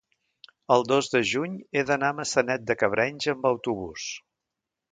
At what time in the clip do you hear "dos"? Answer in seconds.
0.91-1.09